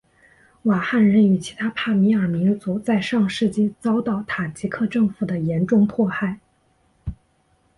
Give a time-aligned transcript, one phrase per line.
[0.63, 6.39] 瓦罕人与其他帕米尔民族在上世纪遭到塔吉克政府的严重迫害。